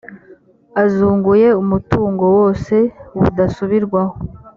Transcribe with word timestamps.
azunguye 0.83 1.47
umutungo 1.61 2.23
wose 2.37 2.75
budasubirwaho 3.19 4.15